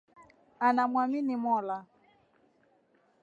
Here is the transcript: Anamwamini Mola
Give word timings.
Anamwamini 0.67 1.35
Mola 1.43 1.77